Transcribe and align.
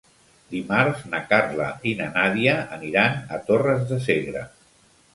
Dimarts 0.53 1.03
na 1.11 1.19
Carla 1.33 1.69
i 1.91 1.95
na 2.01 2.09
Nàdia 2.17 2.57
aniran 2.81 3.23
a 3.39 3.43
Torres 3.51 3.89
de 3.93 4.05
Segre. 4.11 4.47